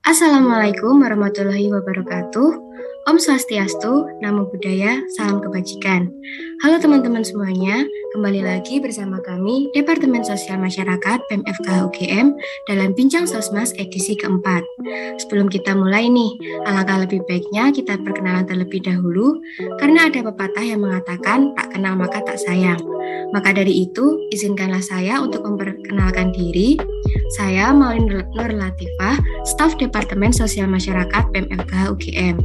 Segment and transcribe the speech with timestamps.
[0.00, 2.48] Assalamualaikum warahmatullahi wabarakatuh.
[3.04, 6.08] Om Swastiastu, Namo Buddhaya, Salam Kebajikan.
[6.64, 7.84] Halo teman-teman semuanya,
[8.16, 12.32] kembali lagi bersama kami Departemen Sosial Masyarakat PMFK UGM
[12.64, 14.64] dalam Bincang Sosmas edisi keempat.
[15.20, 16.32] Sebelum kita mulai nih,
[16.64, 19.36] alangkah lebih baiknya kita perkenalan terlebih dahulu
[19.76, 22.80] karena ada pepatah yang mengatakan tak kenal maka tak sayang.
[23.30, 26.74] Maka dari itu, izinkanlah saya untuk memperkenalkan diri.
[27.38, 29.16] Saya Maulin Nur Latifah,
[29.46, 32.42] staf Departemen Sosial Masyarakat PMFK UGM.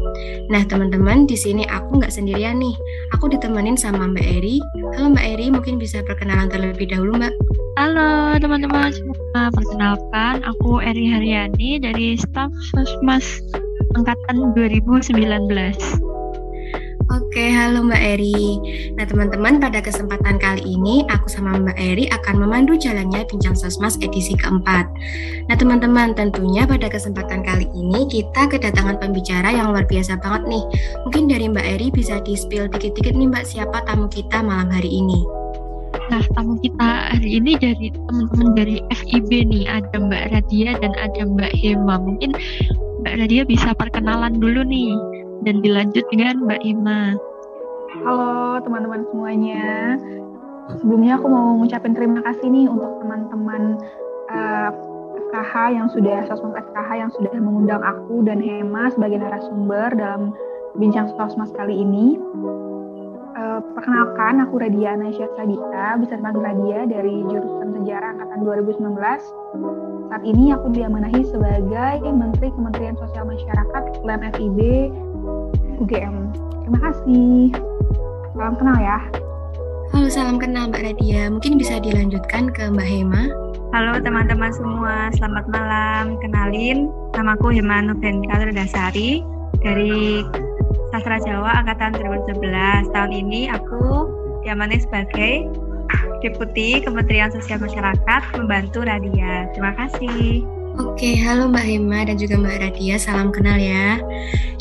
[0.54, 2.78] Nah, teman-teman, di sini aku nggak sendirian nih.
[3.18, 4.62] Aku ditemenin sama Mbak Eri.
[4.94, 7.34] Halo Mbak Eri, mungkin bisa perkenalan terlebih dahulu, Mbak.
[7.76, 13.26] Halo teman-teman semua, perkenalkan aku Eri Haryani dari staf Sosmas
[13.98, 16.16] Angkatan 2019.
[17.06, 18.58] Oke, halo Mbak Eri.
[18.98, 24.02] Nah, teman-teman, pada kesempatan kali ini aku sama Mbak Eri akan memandu jalannya Bincang Sosmas
[24.02, 24.90] edisi keempat.
[25.46, 30.64] Nah, teman-teman, tentunya pada kesempatan kali ini kita kedatangan pembicara yang luar biasa banget nih.
[31.06, 35.22] Mungkin dari Mbak Eri bisa di-spill dikit-dikit nih Mbak siapa tamu kita malam hari ini.
[36.10, 41.22] Nah, tamu kita hari ini dari teman-teman dari FIB nih, ada Mbak Radia dan ada
[41.22, 42.02] Mbak Hema.
[42.02, 42.34] Mungkin
[43.06, 45.15] Mbak Radia bisa perkenalan dulu nih
[45.46, 47.14] dan dilanjut dengan Mbak Ima.
[48.04, 49.96] Halo teman-teman semuanya.
[50.82, 53.78] Sebelumnya aku mau ngucapin terima kasih nih untuk teman-teman
[54.34, 59.94] uh, eh, FKH yang sudah sosmas FKH yang sudah mengundang aku dan Hema sebagai narasumber
[59.94, 60.34] dalam
[60.76, 62.18] bincang sosmas kali ini.
[63.36, 68.96] Uh, perkenalkan, aku Radia Anasya Sabita, bisa dipanggil Radia dari jurusan Sejarah Angkatan 2019.
[70.08, 74.60] Saat ini aku diamanahi sebagai Menteri Kementerian Sosial Masyarakat LEM FIB
[75.80, 76.32] UGM.
[76.66, 77.54] Terima kasih.
[78.36, 79.00] Salam kenal ya.
[79.94, 81.32] Halo, salam kenal Mbak Radia.
[81.32, 83.32] Mungkin bisa dilanjutkan ke Mbak Hema.
[83.72, 86.16] Halo teman-teman semua, selamat malam.
[86.20, 89.24] Kenalin, namaku Hema Novendika Dasari
[89.64, 90.24] dari
[90.92, 92.92] Sastra Jawa Angkatan 2011.
[92.96, 94.08] Tahun ini aku
[94.48, 95.48] diamanai sebagai
[96.24, 99.52] Deputi Kementerian Sosial Masyarakat membantu Radia.
[99.54, 100.42] Terima kasih.
[100.76, 103.96] Oke, halo Mbak Hema dan juga Mbak Radia, salam kenal ya.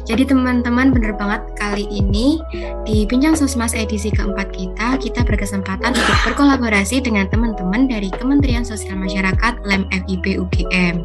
[0.06, 2.38] Jadi teman-teman bener banget kali ini
[2.86, 8.94] di Bincang Sosmas edisi keempat kita, kita berkesempatan untuk berkolaborasi dengan teman-teman dari Kementerian Sosial
[8.94, 11.02] Masyarakat LEM FIB UGM.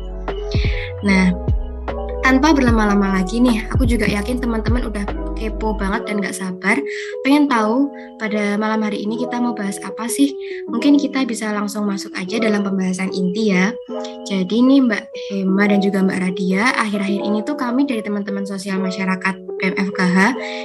[1.01, 1.33] Nah,
[2.29, 5.01] tanpa berlama-lama lagi nih, aku juga yakin teman-teman udah
[5.33, 6.77] kepo banget dan gak sabar
[7.25, 7.89] pengen tahu
[8.21, 10.37] pada malam hari ini kita mau bahas apa sih.
[10.69, 13.73] Mungkin kita bisa langsung masuk aja dalam pembahasan inti ya.
[14.29, 18.77] Jadi nih Mbak Hema dan juga Mbak Radia, akhir-akhir ini tuh kami dari teman-teman sosial
[18.77, 20.17] masyarakat PMFKH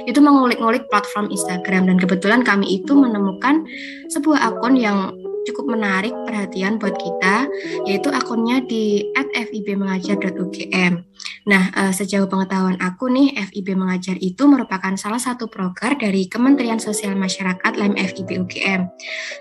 [0.05, 3.65] itu mengulik-ngulik platform Instagram dan kebetulan kami itu menemukan
[4.13, 7.47] sebuah akun yang cukup menarik perhatian buat kita,
[7.85, 11.05] yaitu akunnya di @fibmengajar.ugm.
[11.45, 16.81] Nah, uh, sejauh pengetahuan aku nih, FIB Mengajar itu merupakan salah satu proker dari Kementerian
[16.81, 18.89] Sosial Masyarakat LEM FIB UGM.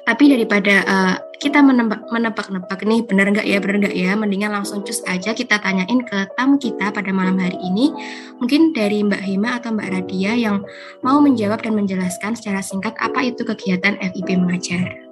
[0.05, 5.01] Tapi daripada uh, kita menebak-nebak nih, benar nggak ya, benar nggak ya, mendingan langsung cus
[5.09, 7.91] aja kita tanyain ke tamu kita pada malam hari ini.
[8.37, 10.61] Mungkin dari Mbak Hima atau Mbak Radia yang
[11.01, 15.04] mau menjawab dan menjelaskan secara singkat apa itu kegiatan FIB Mengajar.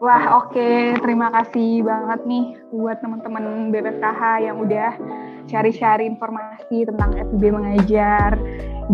[0.00, 0.56] Wah, oke.
[0.56, 0.96] Okay.
[0.96, 4.96] Terima kasih banget nih buat teman-teman BPKH yang udah
[5.44, 8.32] cari-cari informasi tentang FB Mengajar.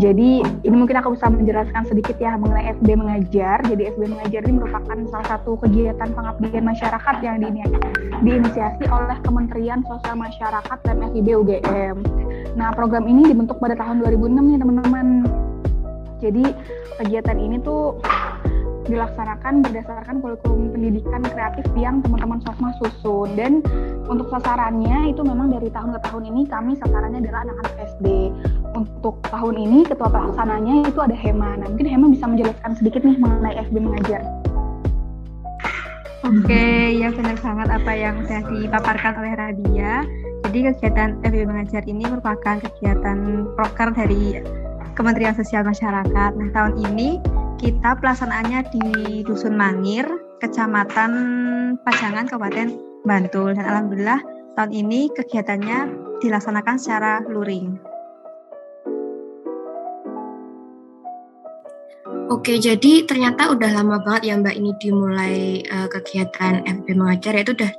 [0.03, 3.62] Jadi, ini mungkin aku bisa menjelaskan sedikit ya mengenai FB Mengajar.
[3.71, 7.38] Jadi, FB Mengajar ini merupakan salah satu kegiatan pengabdian masyarakat yang
[8.27, 12.03] diinisiasi oleh Kementerian Sosial Masyarakat dan FIB UGM.
[12.59, 15.06] Nah, program ini dibentuk pada tahun 2006 nih, teman-teman.
[16.19, 16.50] Jadi,
[16.99, 17.94] kegiatan ini tuh
[18.86, 23.62] dilaksanakan berdasarkan kurikulum pendidikan kreatif yang teman-teman Sosma susun dan
[24.06, 28.06] untuk sasarannya itu memang dari tahun ke tahun ini kami sasarannya adalah anak-anak SD.
[28.76, 31.58] Untuk tahun ini ketua pelaksananya itu ada Hema.
[31.58, 34.22] Nah, mungkin Hema bisa menjelaskan sedikit nih mengenai FB mengajar.
[36.26, 36.66] Oke,
[36.98, 40.02] ya benar banget apa yang sudah dipaparkan oleh Radia.
[40.46, 44.43] Jadi kegiatan FB mengajar ini merupakan kegiatan proker dari
[44.99, 46.31] Kementerian Sosial Masyarakat.
[46.34, 47.20] Nah, tahun ini
[47.56, 48.85] kita pelaksanaannya di
[49.25, 50.05] Dusun Mangir,
[50.44, 51.12] Kecamatan
[51.81, 52.69] Pajangan, Kabupaten
[53.08, 53.56] Bantul.
[53.56, 54.20] Dan Alhamdulillah
[54.56, 55.79] tahun ini kegiatannya
[56.20, 57.81] dilaksanakan secara luring.
[62.29, 67.56] Oke, jadi ternyata udah lama banget ya Mbak ini dimulai uh, kegiatan FB Mengajar, yaitu
[67.56, 67.73] udah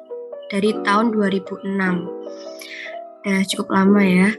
[0.49, 1.77] dari tahun 2006.
[3.21, 4.29] Udah cukup lama ya.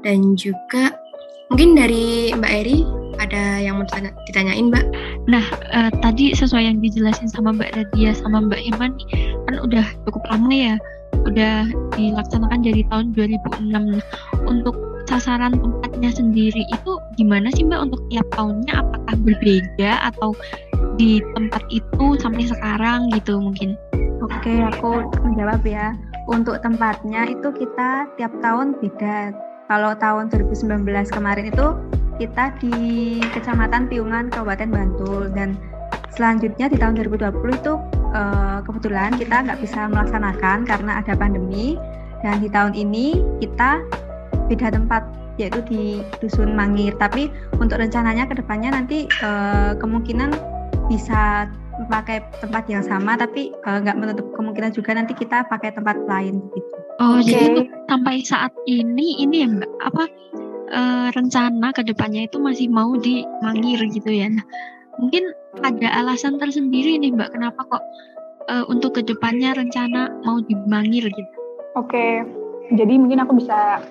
[0.00, 0.96] Dan juga
[1.52, 3.03] mungkin dari Mbak Eri
[3.34, 4.84] ada yang mau ditanya, ditanyain Mbak?
[5.26, 5.44] Nah,
[5.74, 8.94] uh, tadi sesuai yang dijelasin sama Mbak Radia sama Mbak Iman
[9.50, 10.74] kan udah cukup lama ya
[11.26, 11.66] udah
[11.98, 14.02] dilaksanakan dari tahun 2006 nah,
[14.46, 14.76] untuk
[15.08, 20.30] sasaran tempatnya sendiri itu gimana sih Mbak untuk tiap tahunnya apakah berbeda atau
[20.94, 23.74] di tempat itu sampai sekarang gitu mungkin
[24.24, 25.92] Oke, aku menjawab ya.
[26.24, 29.36] Untuk tempatnya itu kita tiap tahun beda.
[29.68, 30.80] Kalau tahun 2019
[31.12, 31.76] kemarin itu
[32.18, 35.58] kita di Kecamatan Piungan Kabupaten Bantul dan
[36.14, 37.74] selanjutnya di tahun 2020 itu
[38.14, 41.74] uh, kebetulan kita nggak bisa melaksanakan karena ada pandemi
[42.22, 43.82] dan di tahun ini kita
[44.46, 45.02] beda tempat
[45.34, 47.26] yaitu di dusun Mangir tapi
[47.58, 50.30] untuk rencananya ke depannya nanti uh, kemungkinan
[50.86, 51.50] bisa
[51.90, 56.38] pakai tempat yang sama tapi uh, nggak menutup kemungkinan juga nanti kita pakai tempat lain
[56.54, 56.76] gitu.
[57.02, 57.34] Oh okay.
[57.34, 60.06] jadi sampai saat ini ini ya mbak apa
[60.70, 64.30] uh, rencana ke depannya itu masih mau di Mangir gitu ya.
[64.30, 64.44] Nah,
[65.00, 67.84] mungkin ada alasan tersendiri nih Mbak kenapa kok
[68.48, 71.36] uh, untuk ke depannya rencana mau di Mangir gitu?
[71.74, 72.22] Oke,
[72.72, 73.82] jadi mungkin aku bisa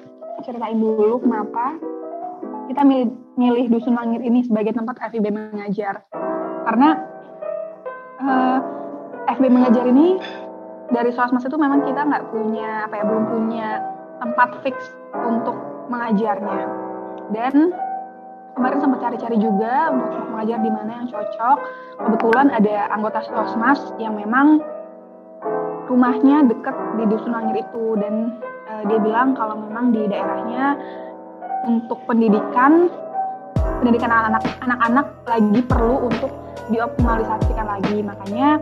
[0.43, 1.77] ceritain dulu kenapa
[2.71, 6.03] kita milih, milih Dusun Mangir ini sebagai tempat FIB mengajar.
[6.63, 6.95] Karena
[8.23, 8.59] uh,
[9.27, 10.15] eh, FIB mengajar ini
[10.91, 13.67] dari Sosmas itu memang kita nggak punya apa ya belum punya
[14.21, 14.77] tempat fix
[15.25, 16.61] untuk mengajarnya.
[17.29, 17.53] Dan
[18.57, 21.57] kemarin sempat cari-cari juga untuk mengajar di mana yang cocok.
[22.01, 24.61] Kebetulan ada anggota Sosmas yang memang
[25.85, 27.85] rumahnya dekat di dusun Angir itu.
[28.01, 30.77] Dan uh, dia bilang kalau memang di daerahnya
[31.69, 32.89] untuk pendidikan
[33.79, 36.31] pendidikan anak-anak anak-anak lagi perlu untuk
[36.73, 38.01] dioptimalisasikan lagi.
[38.01, 38.59] Makanya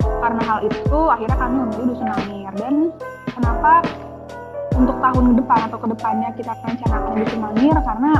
[0.00, 2.74] karena hal itu akhirnya kami memilih dusun Angir dan
[3.36, 3.84] kenapa
[4.80, 8.12] untuk tahun depan atau ke depannya kita rencanakan dusun Angir karena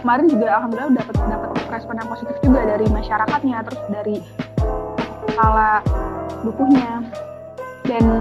[0.00, 4.16] kemarin juga alhamdulillah dapat dapat respon yang positif juga dari masyarakatnya terus dari
[5.26, 5.82] kepala
[6.46, 7.02] dukuhnya.
[7.86, 8.18] Dan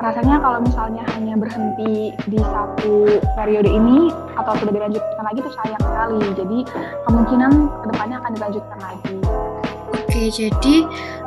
[0.00, 4.08] rasanya kalau misalnya hanya berhenti di satu periode ini
[4.40, 6.20] atau sudah dilanjutkan lagi itu sayang sekali.
[6.32, 6.58] Jadi
[7.04, 7.52] kemungkinan
[7.84, 9.16] ke depannya akan dilanjutkan lagi.
[9.92, 10.74] Oke jadi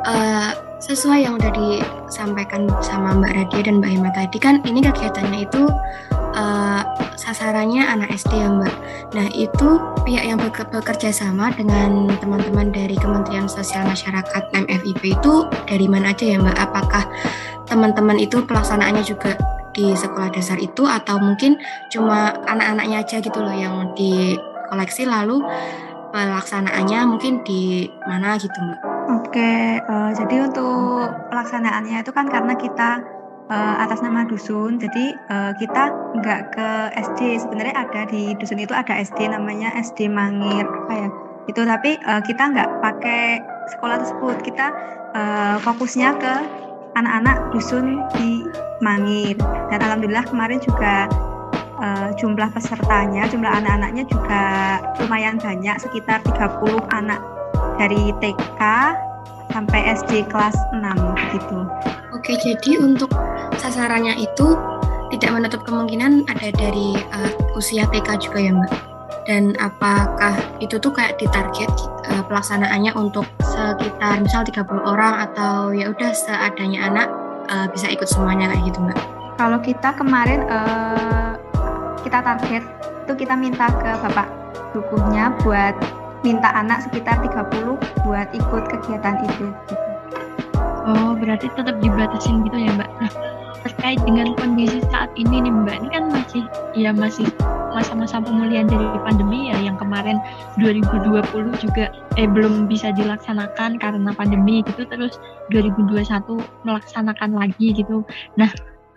[0.02, 5.48] uh, sesuai yang udah disampaikan sama Mbak Radia dan Mbak Hema tadi kan ini kegiatannya
[5.48, 5.64] itu
[6.36, 6.82] uh,
[7.16, 8.74] sasarannya anak SD ya Mbak.
[9.16, 15.88] Nah itu pihak yang bekerja sama dengan teman-teman dari Kementerian Sosial Masyarakat MFIP itu dari
[15.88, 16.56] mana aja ya Mbak?
[16.60, 17.08] Apakah
[17.64, 19.40] teman-teman itu pelaksanaannya juga
[19.72, 21.56] di sekolah dasar itu atau mungkin
[21.88, 24.36] cuma anak-anaknya aja gitu loh yang di
[24.68, 25.40] koleksi lalu
[26.12, 28.93] pelaksanaannya mungkin di mana gitu Mbak?
[29.04, 33.04] Oke, uh, jadi untuk pelaksanaannya itu kan karena kita
[33.52, 34.80] uh, atas nama dusun.
[34.80, 37.36] Jadi uh, kita nggak ke SD.
[37.36, 41.08] Sebenarnya ada di dusun itu ada SD namanya SD Mangir apa ya?
[41.44, 43.44] Itu tapi uh, kita nggak pakai
[43.76, 44.36] sekolah tersebut.
[44.40, 44.66] Kita
[45.12, 46.34] uh, fokusnya ke
[46.96, 48.40] anak-anak dusun di
[48.80, 49.36] Mangir.
[49.68, 51.12] Dan alhamdulillah kemarin juga
[51.76, 54.44] uh, jumlah pesertanya, jumlah anak-anaknya juga
[55.02, 57.33] lumayan banyak, sekitar 30 anak
[57.78, 58.60] dari TK
[59.54, 60.82] sampai SD kelas 6
[61.38, 61.58] gitu.
[62.14, 63.10] Oke, jadi untuk
[63.58, 64.58] sasarannya itu
[65.14, 68.72] tidak menutup kemungkinan ada dari uh, usia TK juga ya Mbak.
[69.24, 71.70] Dan apakah itu tuh kayak ditarget
[72.12, 77.08] uh, pelaksanaannya untuk sekitar misal 30 orang atau ya udah seadanya anak
[77.48, 78.98] uh, bisa ikut semuanya kayak gitu Mbak?
[79.38, 81.38] Kalau kita kemarin uh,
[82.02, 82.62] kita target
[83.04, 84.28] itu kita minta ke Bapak
[84.74, 87.76] dukuhnya buat minta anak sekitar 30
[88.08, 89.46] buat ikut kegiatan itu.
[90.84, 92.90] Oh, berarti tetap dibatasin gitu ya, Mbak.
[93.00, 93.12] Nah,
[93.64, 96.42] terkait dengan kondisi saat ini nih Mbak ini kan masih
[96.76, 97.24] ya masih
[97.72, 100.20] masa-masa pemulihan dari pandemi ya yang kemarin
[100.60, 101.18] 2020
[101.58, 105.18] juga eh belum bisa dilaksanakan karena pandemi gitu terus
[105.50, 106.04] 2021
[106.68, 108.04] melaksanakan lagi gitu.
[108.36, 108.52] Nah,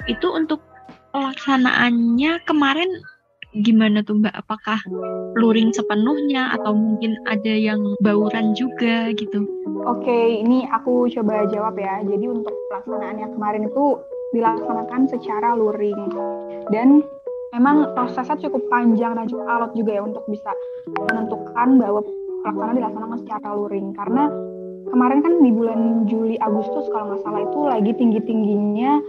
[0.05, 0.62] itu untuk
[1.15, 3.01] pelaksanaannya kemarin
[3.56, 4.36] gimana tuh Mbak?
[4.36, 4.80] Apakah
[5.38, 9.48] luring sepenuhnya atau mungkin ada yang bauran juga gitu?
[9.88, 12.04] Oke, ini aku coba jawab ya.
[12.04, 13.86] Jadi untuk pelaksanaan yang kemarin itu
[14.36, 16.12] dilaksanakan secara luring
[16.75, 17.00] dan
[17.56, 20.51] memang prosesnya cukup panjang dan cukup alot juga ya untuk bisa
[20.92, 22.04] menentukan bahwa
[22.44, 24.27] pelaksanaan dilaksanakan secara luring karena
[24.92, 29.00] kemarin kan di bulan Juli Agustus kalau nggak salah itu lagi tinggi tingginya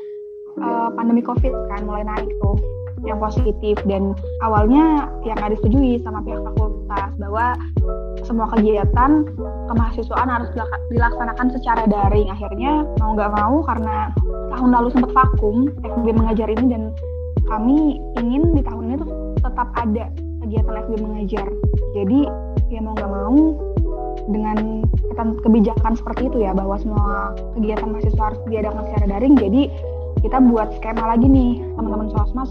[0.62, 2.57] uh, pandemi COVID kan mulai naik tuh
[3.07, 7.55] yang positif dan awalnya yang nggak disetujui sama pihak fakultas bahwa
[8.26, 9.25] semua kegiatan
[9.71, 10.50] kemahasiswaan harus
[10.90, 14.11] dilaksanakan secara daring akhirnya mau nggak mau karena
[14.50, 16.83] tahun lalu sempat vakum FB mengajar ini dan
[17.49, 20.12] kami ingin di tahun ini tuh tetap ada
[20.45, 21.47] kegiatan FB mengajar.
[21.97, 22.28] Jadi
[22.69, 23.38] ya mau nggak mau
[24.28, 24.85] dengan
[25.17, 29.35] kebijakan seperti itu ya bahwa semua kegiatan mahasiswa harus diadakan secara daring.
[29.40, 29.62] Jadi
[30.21, 32.50] kita buat skema lagi nih teman-teman sosmas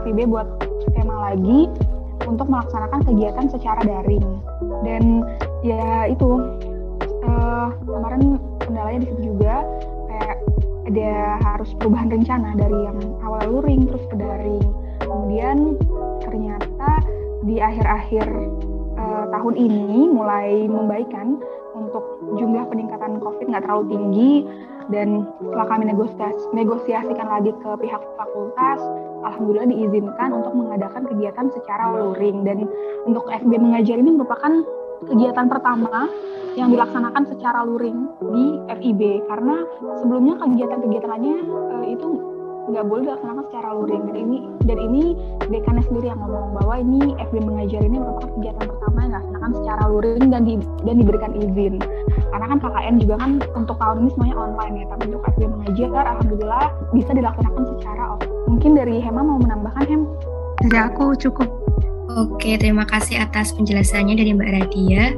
[0.00, 0.48] FIB buat
[0.88, 1.68] skema lagi
[2.24, 4.26] untuk melaksanakan kegiatan secara daring.
[4.86, 5.26] Dan
[5.66, 6.40] ya itu
[7.26, 9.66] uh, kemarin kendalanya di situ juga
[10.10, 10.36] kayak
[10.92, 14.64] ada harus perubahan rencana dari yang awal luring terus ke daring.
[15.02, 15.76] Kemudian
[16.22, 16.90] ternyata
[17.42, 18.26] di akhir-akhir
[18.98, 22.04] uh, tahun ini mulai membaikan untuk
[22.38, 24.32] jumlah peningkatan COVID nggak terlalu tinggi
[24.90, 28.80] dan setelah kami negosiasi, negosiasikan lagi ke pihak fakultas,
[29.22, 32.42] alhamdulillah diizinkan untuk mengadakan kegiatan secara luring.
[32.42, 32.66] Dan
[33.06, 34.64] untuk FB mengajar ini merupakan
[35.06, 36.08] kegiatan pertama
[36.54, 39.64] yang dilaksanakan secara luring di FIB karena
[40.00, 42.31] sebelumnya kegiatan-kegiatan lainnya uh, itu
[42.70, 44.02] nggak boleh dilaksanakan secara luring?
[44.06, 44.36] Dan ini
[44.68, 45.02] dan ini
[45.50, 49.82] dekannya sendiri yang ngomong bahwa ini FB mengajar ini merupakan kegiatan pertama yang dilaksanakan secara
[49.90, 50.54] luring dan di,
[50.86, 51.74] dan diberikan izin.
[52.30, 56.04] Karena kan KKN juga kan untuk tahun ini semuanya online ya tapi untuk FB mengajar
[56.06, 56.64] alhamdulillah
[56.94, 58.22] bisa dilaksanakan secara off.
[58.46, 60.02] Mungkin dari Hema mau menambahkan Hem?
[60.62, 61.48] Dari aku cukup.
[62.12, 65.16] Oke, terima kasih atas penjelasannya dari Mbak Radia.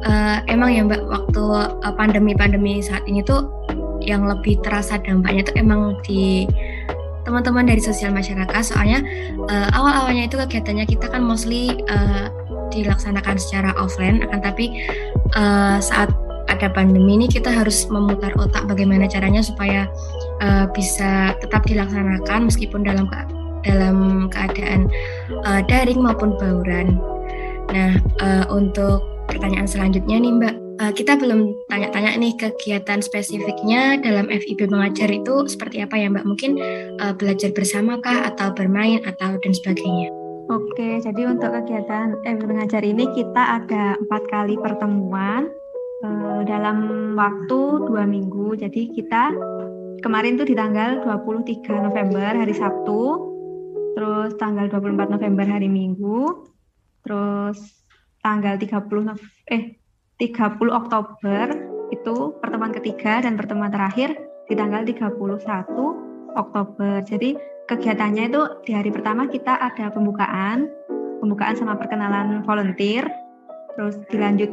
[0.00, 1.42] Uh, emang ya Mbak, waktu
[1.84, 3.44] uh, pandemi-pandemi saat ini tuh
[4.00, 6.48] yang lebih terasa dampaknya tuh emang di
[7.30, 8.50] teman-teman dari sosial masyarakat.
[8.66, 9.06] Soalnya
[9.46, 12.26] uh, awal-awalnya itu kegiatannya kita kan mostly uh,
[12.74, 14.90] dilaksanakan secara offline, akan tapi
[15.38, 16.10] uh, saat
[16.50, 19.86] ada pandemi ini kita harus memutar otak bagaimana caranya supaya
[20.42, 23.06] uh, bisa tetap dilaksanakan meskipun dalam
[23.62, 24.90] dalam keadaan
[25.46, 26.98] uh, daring maupun bauran.
[27.70, 34.32] Nah, uh, untuk pertanyaan selanjutnya nih Mbak, uh, kita belum tanya-tanya nih kegiatan spesifiknya dalam
[34.32, 36.24] FIB mengajar itu seperti apa ya Mbak?
[36.24, 36.52] Mungkin
[36.98, 40.08] uh, belajar bersamakah atau bermain atau dan sebagainya?
[40.50, 45.46] Oke, jadi untuk kegiatan FIB mengajar ini kita ada empat kali pertemuan
[46.02, 48.58] uh, dalam waktu dua minggu.
[48.58, 49.30] Jadi kita
[50.02, 53.30] kemarin tuh di tanggal 23 November hari Sabtu
[53.90, 56.46] terus tanggal 24 November hari Minggu,
[57.02, 57.58] terus
[58.22, 59.18] tanggal 30
[59.50, 59.79] eh
[60.20, 61.48] 30 Oktober
[61.88, 64.12] itu pertemuan ketiga dan pertemuan terakhir
[64.46, 65.16] di tanggal 31
[66.36, 67.00] Oktober.
[67.02, 67.34] Jadi
[67.66, 70.68] kegiatannya itu di hari pertama kita ada pembukaan,
[71.24, 73.08] pembukaan sama perkenalan volunteer,
[73.74, 74.52] terus dilanjut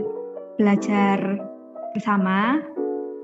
[0.56, 1.20] belajar
[1.92, 2.64] bersama.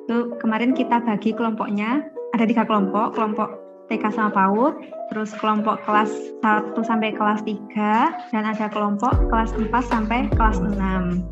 [0.04, 2.04] Itu kemarin kita bagi kelompoknya
[2.36, 4.74] ada tiga kelompok, kelompok TK sama PAUD,
[5.12, 6.10] terus kelompok kelas
[6.42, 10.80] 1 sampai kelas 3, dan ada kelompok kelas 4 sampai kelas 6.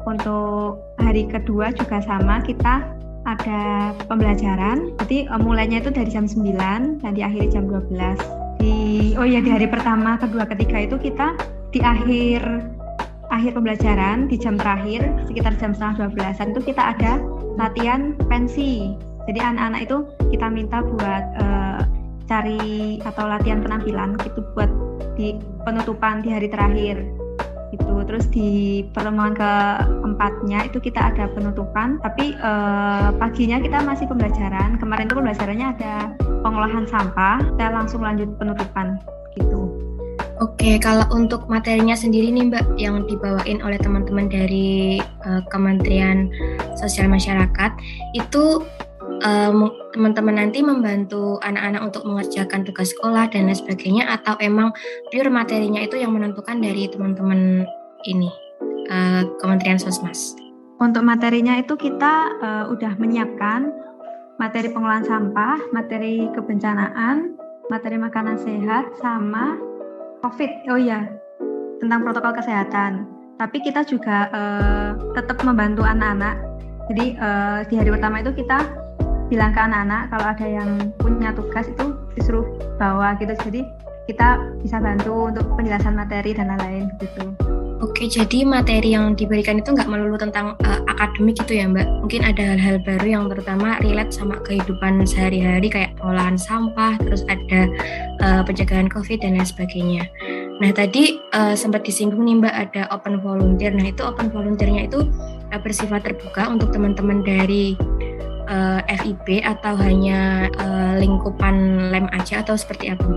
[0.03, 2.83] Untuk hari kedua juga sama, kita
[3.23, 8.17] ada pembelajaran, jadi uh, mulainya itu dari jam 9 dan diakhiri jam 12.
[8.61, 8.75] Di,
[9.17, 11.37] oh ya di hari pertama, kedua, ketiga itu kita
[11.71, 12.41] di akhir
[13.31, 17.23] akhir pembelajaran di jam terakhir sekitar jam setengah 12 itu kita ada
[17.55, 18.91] latihan pensi.
[19.29, 19.97] Jadi anak-anak itu
[20.35, 21.60] kita minta buat uh,
[22.31, 24.71] cari atau latihan penampilan gitu buat
[25.19, 25.35] di
[25.67, 27.03] penutupan di hari terakhir.
[27.75, 34.79] Itu terus di pertemuan keempatnya itu kita ada penutupan tapi eh, paginya kita masih pembelajaran.
[34.79, 35.93] Kemarin itu pembelajarannya ada
[36.39, 38.95] pengolahan sampah kita langsung lanjut penutupan
[39.35, 39.91] gitu.
[40.41, 46.33] Oke, kalau untuk materinya sendiri nih Mbak yang dibawain oleh teman-teman dari uh, Kementerian
[46.81, 47.77] Sosial Masyarakat
[48.17, 48.65] itu
[49.93, 54.73] teman-teman nanti membantu anak-anak untuk mengerjakan tugas sekolah dan lain sebagainya atau emang
[55.13, 57.69] pure materinya itu yang menentukan dari teman-teman
[58.09, 58.33] ini
[58.89, 60.33] uh, Kementerian Sosmas?
[60.81, 63.69] Untuk materinya itu kita uh, udah menyiapkan
[64.41, 67.37] materi pengolahan sampah, materi kebencanaan,
[67.69, 69.61] materi makanan sehat, sama
[70.25, 70.51] COVID.
[70.73, 71.05] Oh iya,
[71.77, 73.05] tentang protokol kesehatan.
[73.37, 76.41] Tapi kita juga uh, tetap membantu anak-anak.
[76.89, 78.65] Jadi uh, di hari pertama itu kita
[79.31, 80.69] bilang ke anak-anak kalau ada yang
[80.99, 82.43] punya tugas itu disuruh
[82.75, 83.63] bawa gitu jadi
[84.11, 87.31] kita bisa bantu untuk penjelasan materi dan lain-lain gitu.
[87.81, 92.05] Oke, jadi materi yang diberikan itu nggak melulu tentang uh, akademik gitu ya Mbak?
[92.05, 97.65] Mungkin ada hal-hal baru yang terutama relate sama kehidupan sehari-hari kayak pengolahan sampah, terus ada
[98.21, 100.05] uh, pencegahan COVID dan lain sebagainya.
[100.61, 103.73] Nah tadi uh, sempat disinggung nih Mbak ada open volunteer.
[103.73, 105.09] Nah itu open volunteernya itu
[105.65, 107.73] bersifat terbuka untuk teman-teman dari
[108.51, 113.07] uh, eh, FIB atau hanya uh, lingkupan lem aja atau seperti apa?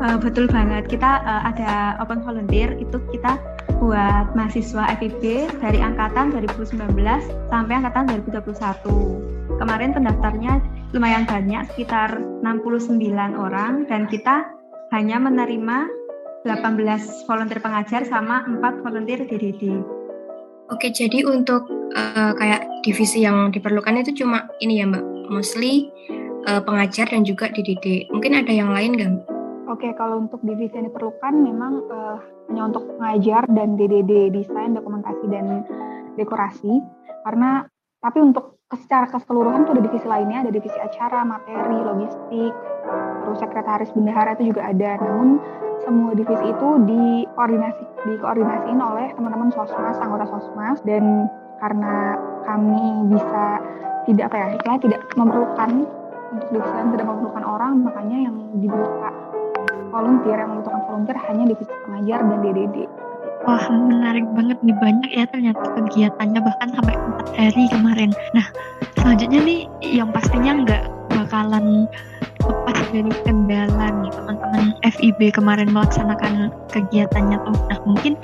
[0.00, 3.36] Uh, betul banget, kita uh, ada open volunteer itu kita
[3.76, 6.96] buat mahasiswa FIB dari angkatan 2019
[7.52, 9.60] sampai angkatan 2021.
[9.60, 10.64] Kemarin pendaftarnya
[10.96, 14.48] lumayan banyak, sekitar 69 orang dan kita
[14.96, 15.88] hanya menerima
[16.48, 19.99] 18 volunteer pengajar sama 4 volunteer DDD.
[20.70, 21.66] Oke, jadi untuk
[21.98, 25.90] uh, kayak divisi yang diperlukan itu cuma ini ya Mbak, mostly
[26.46, 28.06] uh, pengajar dan juga DDD.
[28.14, 29.14] Mungkin ada yang lain nggak?
[29.66, 32.18] Oke, kalau untuk divisi yang diperlukan memang uh,
[32.50, 35.66] hanya untuk pengajar dan DDD desain, dokumentasi dan
[36.14, 36.82] dekorasi.
[37.26, 37.66] Karena
[37.98, 42.54] tapi untuk secara keseluruhan itu ada divisi lainnya, ada divisi acara, materi, logistik,
[43.30, 44.98] terus sekretaris bendahara itu juga ada.
[44.98, 45.38] Namun
[45.86, 51.30] semua divisi itu dikoordinasi dikoordinasiin oleh teman-teman sosmas, anggota sosmas dan
[51.62, 53.62] karena kami bisa
[54.08, 55.70] tidak apa ya, istilahnya tidak memerlukan
[56.30, 59.10] untuk yang tidak memerlukan orang, makanya yang dibuka
[59.90, 62.76] volunteer yang membutuhkan volunteer hanya divisi pengajar dan DDD.
[63.40, 68.10] Wah menarik banget nih banyak ya ternyata kegiatannya bahkan sampai empat hari kemarin.
[68.36, 68.46] Nah
[69.00, 71.88] selanjutnya nih yang pastinya nggak bakalan
[72.50, 77.56] lepas dari kendala nih teman-teman FIB kemarin melaksanakan kegiatannya tuh.
[77.70, 78.18] Nah mungkin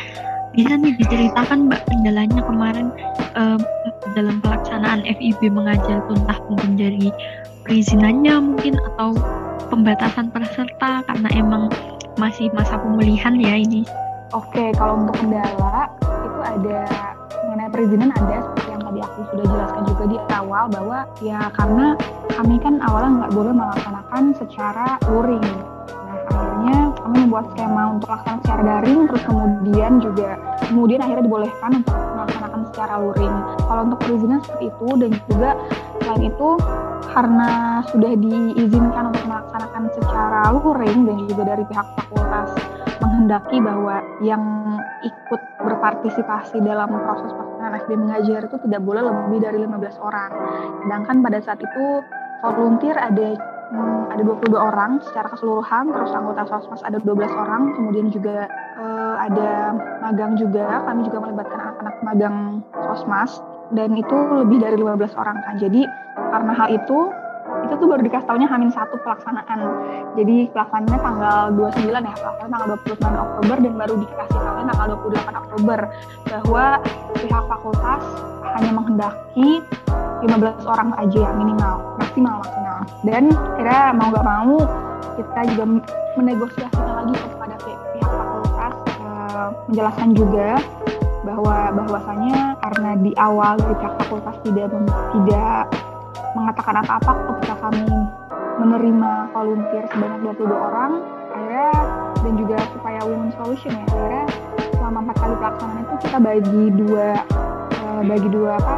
[0.56, 2.90] bisa nih diceritakan mbak kendalanya kemarin
[3.38, 3.61] um,
[4.18, 7.14] dalam pelaksanaan FIB mengajar tuntah mungkin dari
[7.68, 9.14] perizinannya mungkin atau
[9.71, 11.71] pembatasan peserta karena emang
[12.16, 13.85] masih masa pemulihan ya ini.
[14.35, 15.87] Oke, kalau untuk kendala
[16.26, 16.80] itu ada
[17.47, 18.42] mengenai perizinan ada
[19.36, 21.92] sudah jelaskan juga di awal bahwa ya karena
[22.32, 25.44] kami kan awalnya nggak boleh melaksanakan secara luring.
[25.92, 30.30] Nah akhirnya kami membuat skema untuk laksanakan secara daring, terus kemudian juga
[30.64, 33.34] kemudian akhirnya dibolehkan untuk melaksanakan secara luring.
[33.60, 35.50] Kalau untuk perizinan seperti itu dan juga
[36.00, 36.48] selain itu
[37.12, 37.50] karena
[37.92, 42.48] sudah diizinkan untuk melaksanakan secara luring dan juga dari pihak fakultas
[43.04, 44.42] menghendaki bahwa yang
[45.04, 47.32] ikut berpartisipasi dalam proses
[47.66, 50.30] pelaksanaan FB mengajar itu tidak boleh lebih dari 15 orang.
[50.87, 51.85] Sedangkan pada saat itu
[52.46, 53.28] volunteer ada
[53.75, 58.46] hmm, ada 22 orang secara keseluruhan, terus anggota sosmas ada 12 orang, kemudian juga
[58.78, 62.37] uh, ada magang juga, kami juga melibatkan anak-anak magang
[62.87, 63.42] sosmas
[63.75, 65.54] dan itu lebih dari 15 orang kan.
[65.58, 65.82] Jadi
[66.14, 66.99] karena hal itu
[67.66, 69.60] itu tuh baru dikasih taunya Hamin satu pelaksanaan.
[70.14, 75.42] Jadi pelaksanaannya tanggal 29 ya, pelaksanaan tanggal 29 Oktober dan baru dikasih tahu tanggal 28
[75.42, 75.78] Oktober
[76.26, 76.64] bahwa
[77.16, 78.02] pihak fakultas
[78.56, 79.50] hanya menghendaki
[80.25, 82.78] 15 orang aja ya minimal, maksimal maksimal.
[83.04, 83.25] Dan
[83.60, 84.54] kira mau nggak mau
[85.16, 85.64] kita juga
[86.16, 90.49] menegosiasikan lagi kepada pihak fakultas uh, menjelaskan juga
[91.26, 94.71] bahwa bahwasanya karena di awal pihak fakultas tidak
[95.12, 95.62] tidak
[96.34, 97.86] mengatakan apa-apa ketika kami
[98.56, 100.92] menerima volunteer sebanyak 22 orang
[101.32, 101.70] akhirnya
[102.24, 104.24] dan juga supaya win solution ya akhirnya
[104.76, 107.08] selama empat kali pelaksanaan itu kita bagi dua
[107.84, 108.76] uh, bagi dua apa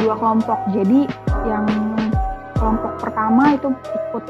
[0.00, 0.58] dua kelompok.
[0.72, 1.00] Jadi
[1.44, 1.64] yang
[2.56, 4.24] kelompok pertama itu ikut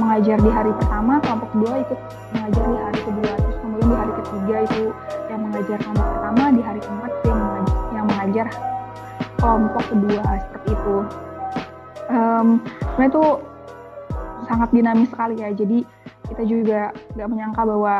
[0.00, 2.00] mengajar di hari pertama kelompok kedua ikut
[2.32, 4.82] mengajar di hari kedua terus kemudian di hari ketiga itu
[5.28, 8.46] yang mengajar kelompok pertama di hari keempat yang mengajar, yang mengajar
[9.40, 10.96] kelompok kedua seperti itu.
[12.12, 12.60] Um,
[13.00, 13.24] itu
[14.46, 15.50] sangat dinamis sekali ya.
[15.56, 15.82] Jadi
[16.28, 16.80] kita juga
[17.16, 17.94] nggak menyangka bahwa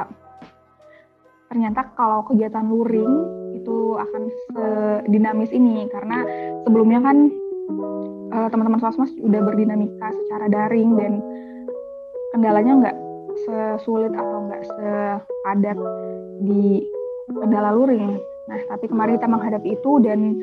[1.51, 3.13] ternyata kalau kegiatan luring
[3.57, 4.23] itu akan
[4.53, 5.89] sedinamis ini.
[5.89, 6.23] Karena
[6.69, 7.17] sebelumnya kan
[8.37, 11.13] uh, teman-teman sosmas udah berdinamika secara daring dan
[12.37, 12.97] kendalanya nggak
[13.47, 15.79] sesulit atau nggak sepadat
[16.45, 16.85] di
[17.31, 18.19] kendala luring.
[18.51, 20.35] Nah, tapi kemarin kita menghadapi itu dan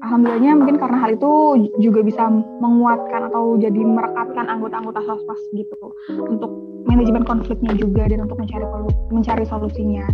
[0.00, 1.32] alhamdulillahnya mungkin karena hal itu
[1.80, 2.24] juga bisa
[2.60, 5.76] menguatkan atau jadi merekatkan anggota-anggota sosmas gitu
[6.08, 6.50] untuk
[6.88, 8.64] manajemen konfliknya juga dan untuk mencari
[9.12, 10.04] mencari solusinya.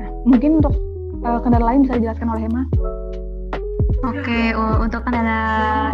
[0.00, 0.74] Nah, mungkin untuk
[1.24, 2.62] uh, kendala lain bisa dijelaskan oleh Hema.
[4.04, 4.52] Oke,
[4.84, 5.40] untuk kendala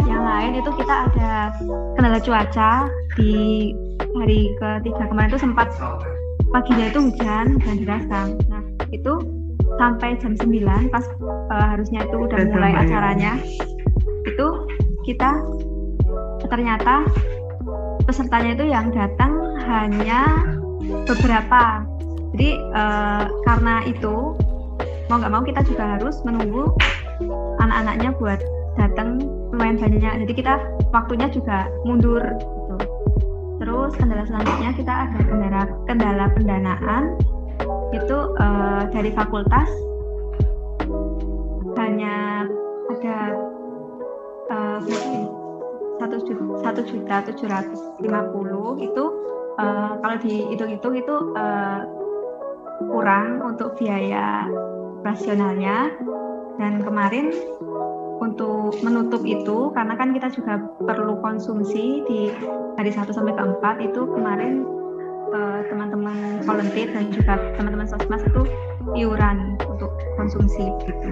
[0.03, 1.55] yang lain itu kita ada
[1.95, 3.71] kendala cuaca di
[4.19, 5.71] hari ketiga kemarin itu sempat
[6.51, 8.27] paginya itu hujan dan deras kan.
[8.51, 9.40] Nah, itu
[9.81, 11.05] sampai jam 9 pas
[11.49, 13.41] uh, harusnya itu udah mulai acaranya.
[14.29, 14.69] Itu
[15.09, 15.41] kita
[16.45, 17.09] ternyata
[18.05, 20.45] pesertanya itu yang datang hanya
[21.09, 21.81] beberapa.
[22.37, 24.37] Jadi uh, karena itu
[25.09, 26.71] mau nggak mau kita juga harus menunggu
[27.59, 28.39] anak-anaknya buat
[28.79, 29.19] datang
[29.51, 30.53] lumayan banyak jadi kita
[30.95, 32.75] waktunya juga mundur gitu.
[33.59, 37.03] terus kendala selanjutnya kita ada kendala kendala pendanaan.
[37.91, 38.30] Itu
[38.61, 39.69] uh, dari fakultas.
[41.73, 42.45] Hanya
[42.93, 43.17] ada
[44.53, 44.79] uh,
[45.97, 49.03] satu juta satu tujuh ratus lima puluh itu
[49.57, 51.81] uh, kalau dihitung-hitung itu uh,
[52.89, 54.45] kurang untuk biaya
[55.01, 55.93] operasionalnya
[56.57, 57.33] dan kemarin
[58.21, 62.29] untuk menutup itu karena kan kita juga perlu konsumsi di
[62.77, 64.80] hari 1 sampai ke 4 itu kemarin Eh,
[65.31, 68.43] Eh, teman-teman uh, volunteer dan juga teman-teman sosmas itu
[68.99, 69.87] iuran untuk
[70.19, 71.07] konsumsi gitu.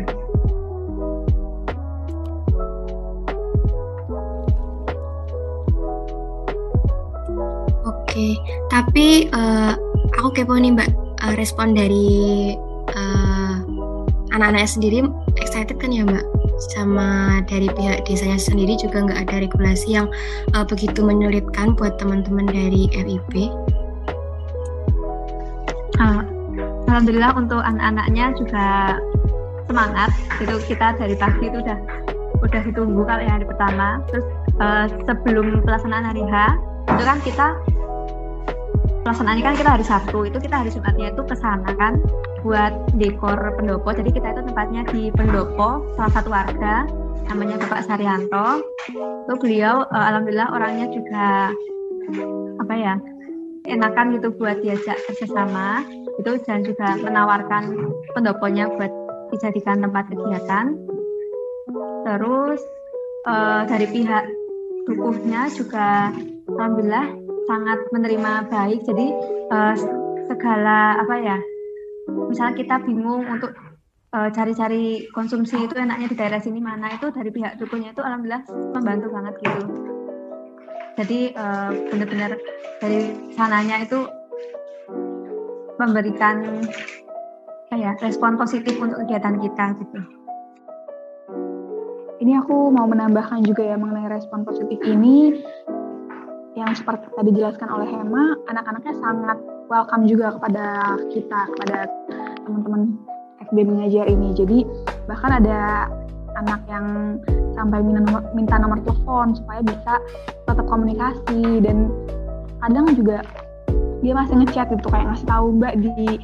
[7.87, 8.35] Oke,
[8.67, 9.79] tapi uh,
[10.19, 10.89] aku kepo nih Mbak
[11.23, 12.59] uh, respon dari
[12.91, 13.55] uh,
[14.35, 14.99] anak-anaknya sendiri
[15.39, 16.27] excited kan ya Mbak
[16.75, 20.11] sama dari pihak desanya sendiri juga nggak ada regulasi yang
[20.59, 23.47] uh, begitu menyulitkan buat teman-teman dari FIP.
[26.89, 28.97] Alhamdulillah untuk anak-anaknya juga
[29.67, 30.09] semangat.
[30.41, 31.77] Itu kita dari pagi itu udah
[32.39, 33.99] udah ditunggu kalau yang hari pertama.
[34.09, 34.25] Terus
[34.63, 36.35] uh, sebelum pelaksanaan hari H
[36.89, 37.47] itu kan kita
[39.03, 41.97] pelaksanaannya kan kita hari Sabtu itu kita hari Jumatnya itu ke sana kan
[42.45, 46.87] buat dekor pendopo jadi kita itu tempatnya di pendopo salah satu warga
[47.25, 51.53] namanya Bapak Saryanto itu beliau uh, alhamdulillah orangnya juga
[52.61, 52.95] apa ya
[53.69, 55.85] enakan gitu buat diajak kerjasama.
[56.19, 57.71] Itu dan juga menawarkan
[58.11, 58.91] pendoponya buat
[59.31, 60.75] dijadikan tempat kegiatan.
[62.05, 62.61] Terus
[63.29, 64.25] uh, dari pihak
[64.89, 66.11] dukuhnya juga
[66.49, 67.07] alhamdulillah
[67.47, 68.83] sangat menerima baik.
[68.83, 69.07] Jadi
[69.53, 69.73] uh,
[70.29, 71.37] segala apa ya
[72.29, 73.53] misalnya kita bingung untuk
[74.13, 78.43] uh, cari-cari konsumsi itu enaknya di daerah sini mana itu dari pihak dukuhnya itu alhamdulillah
[78.73, 79.98] membantu banget gitu
[80.99, 82.35] jadi uh, benar-benar
[82.83, 84.03] dari sananya itu
[85.79, 86.67] memberikan
[87.71, 89.99] kayak respon positif untuk kegiatan kita gitu
[92.19, 95.39] ini aku mau menambahkan juga ya mengenai respon positif ini
[96.59, 99.37] yang seperti tadi dijelaskan oleh Hema, anak-anaknya sangat
[99.71, 101.87] welcome juga kepada kita, kepada
[102.43, 102.99] teman-teman
[103.47, 104.35] FB mengajar ini.
[104.35, 104.67] Jadi
[105.07, 105.87] bahkan ada
[106.35, 107.17] anak yang
[107.55, 109.93] sampai minta nomor, minta nomor telepon supaya bisa
[110.59, 111.63] tetap komunikasi.
[111.63, 111.87] Dan
[112.59, 113.23] kadang juga
[114.03, 116.19] dia masih ngechat gitu kayak ngasih tahu mbak di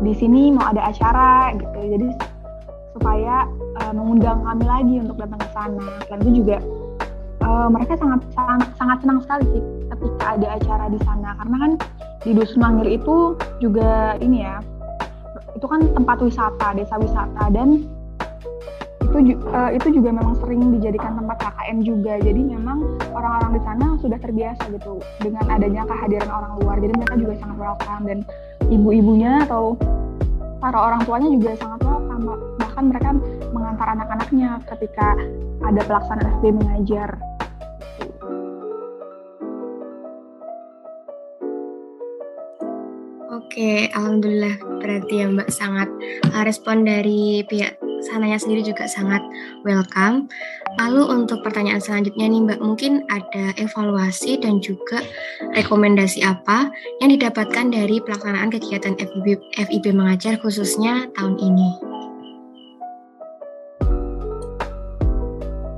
[0.00, 1.78] di sini mau ada acara gitu.
[1.84, 2.08] Jadi
[2.96, 3.44] supaya
[3.84, 5.88] uh, mengundang kami lagi untuk datang ke sana.
[6.08, 6.56] Dan itu juga
[7.44, 9.62] uh, mereka sangat, sangat sangat senang sekali sih
[9.92, 11.36] ketika ada acara di sana.
[11.36, 11.72] Karena kan
[12.24, 14.64] di dusun Mangir itu juga ini ya
[15.52, 17.52] itu kan tempat wisata desa wisata.
[17.52, 17.84] Dan
[19.12, 22.16] itu uh, itu juga memang sering dijadikan tempat KKN juga.
[22.16, 26.76] Jadi memang orang-orang di sana sudah terbiasa gitu dengan adanya kehadiran orang luar.
[26.80, 28.18] Jadi mereka juga sangat welcome dan
[28.72, 29.76] ibu-ibunya atau
[30.64, 32.24] para orang tuanya juga sangat welcome.
[32.56, 33.10] Bahkan mereka
[33.52, 35.12] mengantar anak-anaknya ketika
[35.60, 37.10] ada pelaksanaan SD mengajar.
[43.28, 44.56] Oke, alhamdulillah.
[44.80, 45.92] Berarti ya Mbak sangat
[46.32, 47.76] uh, respon dari pihak
[48.08, 49.22] sananya sendiri juga sangat
[49.62, 50.26] welcome.
[50.80, 55.04] Lalu untuk pertanyaan selanjutnya nih Mbak, mungkin ada evaluasi dan juga
[55.52, 56.72] rekomendasi apa
[57.04, 61.92] yang didapatkan dari pelaksanaan kegiatan FIB, FIB mengajar khususnya tahun ini?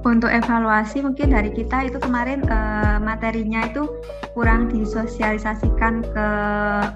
[0.04, 3.88] untuk evaluasi mungkin dari kita itu kemarin uh, materinya itu
[4.36, 6.26] kurang disosialisasikan ke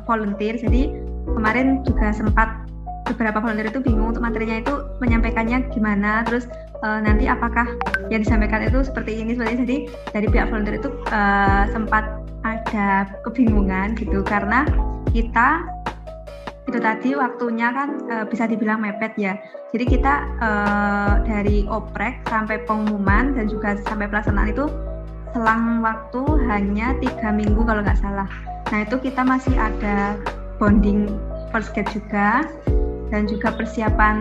[0.04, 0.92] volunteer jadi
[1.32, 2.67] kemarin juga sempat
[3.08, 6.44] beberapa volunteer itu bingung untuk materinya itu menyampaikannya gimana terus
[6.84, 7.64] uh, nanti apakah
[8.12, 9.76] yang disampaikan itu seperti ini seperti ini jadi
[10.12, 12.04] dari pihak volunteer itu uh, sempat
[12.46, 14.62] ada kebingungan gitu karena
[15.10, 15.66] kita
[16.68, 19.40] itu tadi waktunya kan e, bisa dibilang mepet ya.
[19.72, 20.50] Jadi kita e,
[21.24, 24.68] dari oprek sampai pengumuman dan juga sampai pelaksanaan itu
[25.32, 28.28] selang waktu hanya tiga minggu kalau nggak salah.
[28.68, 30.20] Nah itu kita masih ada
[30.60, 31.08] bonding
[31.48, 32.44] first gate juga
[33.08, 34.16] dan juga persiapan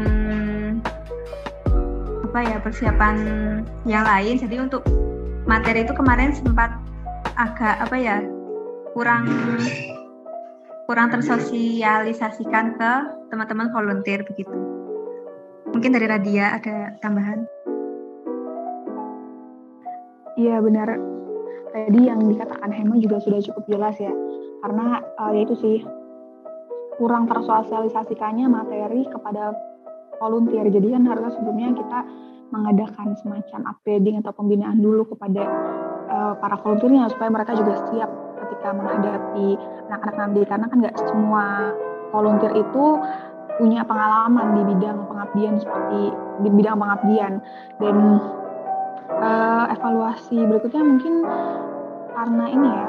[2.28, 3.16] apa ya persiapan
[3.88, 4.36] yang lain.
[4.38, 4.84] Jadi untuk
[5.48, 6.76] materi itu kemarin sempat
[7.40, 8.18] agak apa ya
[8.92, 9.26] kurang
[10.88, 12.92] kurang tersosialisasikan ke
[13.32, 14.56] teman-teman volunteer begitu.
[15.72, 17.44] Mungkin dari Radia ada tambahan?
[20.40, 20.96] Iya benar.
[21.76, 24.14] Tadi yang dikatakan Hema juga sudah cukup jelas ya.
[24.64, 25.78] Karena uh, ya itu sih
[26.98, 29.54] kurang tersosialisasikannya materi kepada
[30.18, 30.66] volunteer.
[30.70, 32.00] Jadi kan harusnya sebelumnya kita
[32.50, 35.44] mengadakan semacam upgrading atau pembinaan dulu kepada
[36.08, 38.10] uh, para volunteernya supaya mereka juga siap
[38.48, 39.60] ketika menghadapi
[39.92, 41.76] anak-anak nanti karena kan nggak semua
[42.16, 42.86] volunteer itu
[43.58, 46.14] punya pengalaman di bidang pengabdian seperti
[46.46, 47.34] di bidang pengabdian
[47.82, 47.96] dan
[49.12, 51.14] uh, evaluasi berikutnya mungkin
[52.16, 52.88] karena ini ya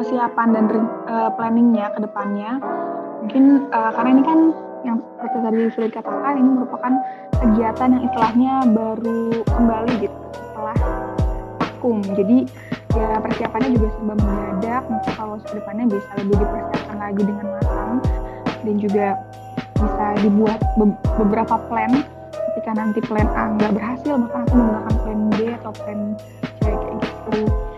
[0.00, 0.64] kesiapan dan
[1.06, 2.56] uh, planningnya ke depannya.
[3.20, 4.38] Mungkin uh, karena ini kan
[4.80, 6.92] yang seperti tadi sudah dikatakan ini merupakan
[7.36, 10.76] kegiatan yang istilahnya baru kembali gitu setelah
[11.60, 12.00] vakum.
[12.16, 12.38] Jadi
[12.96, 14.82] ya persiapannya juga serba mendadak.
[14.88, 17.92] Mungkin kalau ke depannya bisa lebih dipersiapkan lagi dengan matang
[18.64, 19.06] dan juga
[19.76, 20.84] bisa dibuat be
[21.20, 21.92] beberapa plan.
[22.50, 26.00] Ketika nanti plan A nggak berhasil maka nanti menggunakan plan B atau plan
[26.58, 27.69] C kayak gitu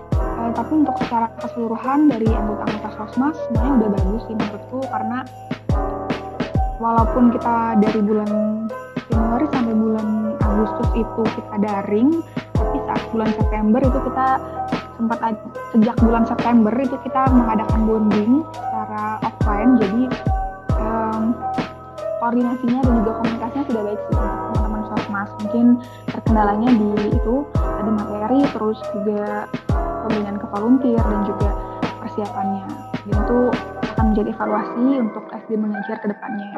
[0.42, 5.18] Uh, tapi untuk secara keseluruhan dari anggota-anggota sosmas semuanya udah bagus sih menurutku karena
[6.82, 8.30] walaupun kita dari bulan
[9.06, 10.06] Januari sampai bulan
[10.42, 12.10] Agustus itu kita daring,
[12.58, 14.26] tapi saat bulan September itu kita
[14.98, 15.18] sempat
[15.70, 20.02] sejak bulan September itu kita mengadakan bonding secara offline, jadi
[20.74, 21.22] um,
[22.18, 25.28] koordinasinya dan juga komunikasinya sudah baik sih untuk teman-teman sosmas.
[25.38, 25.66] Mungkin
[26.10, 29.46] terkendalanya di itu ada materi, terus juga
[30.04, 31.50] pembinaan ke volunteer dan juga
[32.02, 32.66] persiapannya.
[33.06, 33.38] Dan itu
[33.92, 36.50] akan menjadi evaluasi untuk SD mengajar ke depannya.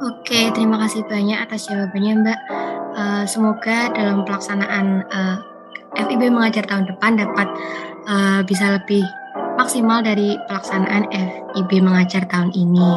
[0.00, 2.40] Oke, terima kasih banyak atas jawabannya Mbak.
[2.90, 5.38] Uh, semoga dalam pelaksanaan uh,
[5.94, 7.48] eh, FIB mengajar tahun depan dapat
[8.10, 9.06] uh, bisa lebih
[9.60, 12.96] maksimal dari pelaksanaan FIB mengajar tahun ini.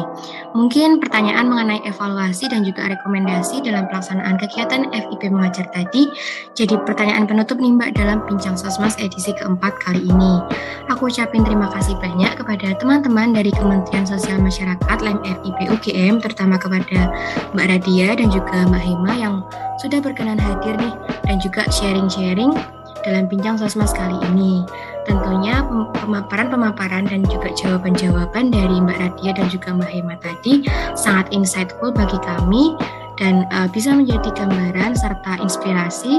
[0.56, 6.08] Mungkin pertanyaan mengenai evaluasi dan juga rekomendasi dalam pelaksanaan kegiatan FIB mengajar tadi
[6.56, 10.40] jadi pertanyaan penutup nih Mbak dalam Bincang Sosmas edisi keempat kali ini.
[10.88, 16.56] Aku ucapin terima kasih banyak kepada teman-teman dari Kementerian Sosial Masyarakat LEM FIB UGM terutama
[16.56, 17.12] kepada
[17.52, 19.34] Mbak Radia dan juga Mbak Hema yang
[19.76, 20.94] sudah berkenan hadir nih
[21.28, 22.56] dan juga sharing-sharing
[23.04, 24.64] dalam bincang sosmas kali ini.
[25.04, 25.60] Tentunya
[26.00, 30.64] pemaparan-pemaparan dan juga jawaban-jawaban dari Mbak Radia dan juga Mbak Hema tadi
[30.96, 32.76] sangat insightful bagi kami
[33.20, 36.18] dan uh, bisa menjadi gambaran serta inspirasi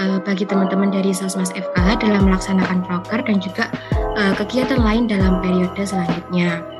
[0.00, 3.70] uh, bagi teman-teman dari Sosmas FKH dalam melaksanakan proker dan juga
[4.16, 6.79] uh, kegiatan lain dalam periode selanjutnya.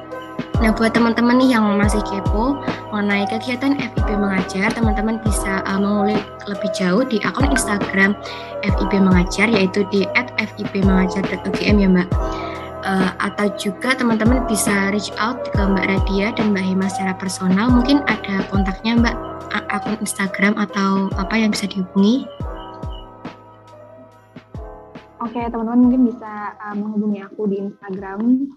[0.59, 2.59] Nah, buat teman-teman nih yang masih kepo
[2.91, 8.19] mengenai kegiatan FIB mengajar, teman-teman bisa uh, mengulik lebih jauh di akun Instagram
[8.67, 10.05] FIB mengajar yaitu di
[10.37, 12.09] @fibmengajar.ugm ya, Mbak.
[12.81, 17.69] Uh, atau juga teman-teman bisa reach out ke Mbak Radia dan Mbak Hema secara personal.
[17.69, 19.17] Mungkin ada kontaknya Mbak
[19.71, 22.27] akun Instagram atau apa yang bisa dihubungi?
[25.31, 28.51] Oke, teman-teman mungkin bisa uh, menghubungi aku di Instagram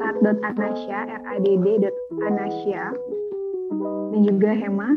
[0.00, 1.92] rat.anasya, r a d d
[2.24, 2.88] anasya
[4.16, 4.96] dan juga Hema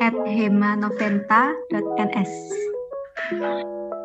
[0.00, 2.32] at hemanoventa.ns.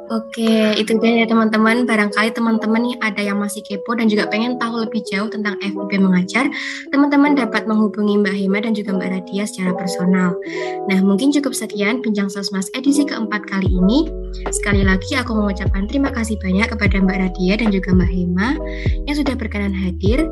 [0.08, 1.84] Oke, itu dia ya teman-teman.
[1.84, 6.00] Barangkali teman-teman nih ada yang masih kepo dan juga pengen tahu lebih jauh tentang FIB
[6.00, 6.48] mengajar,
[6.96, 10.32] teman-teman dapat menghubungi Mbak Hema dan juga Mbak Radia secara personal.
[10.88, 14.08] Nah, mungkin cukup sekian Bincang Sosmas edisi keempat kali ini.
[14.48, 18.50] Sekali lagi aku mengucapkan terima kasih banyak kepada Mbak Radia dan juga Mbak Hema
[19.12, 20.24] yang sudah berkenan hadir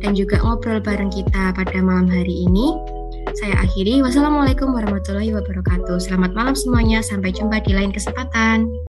[0.00, 2.72] dan juga ngobrol bareng kita pada malam hari ini.
[3.36, 4.00] Saya akhiri.
[4.00, 6.00] Wassalamualaikum warahmatullahi wabarakatuh.
[6.00, 7.04] Selamat malam semuanya.
[7.04, 8.88] Sampai jumpa di lain kesempatan.